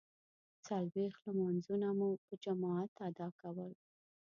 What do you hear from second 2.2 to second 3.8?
په جماعت ادا کول.